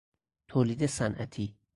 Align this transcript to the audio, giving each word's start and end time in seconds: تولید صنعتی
تولید 0.47 0.85
صنعتی 0.85 1.55